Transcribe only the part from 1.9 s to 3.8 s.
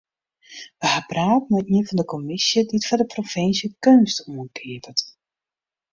de kommisje dy't foar de provinsje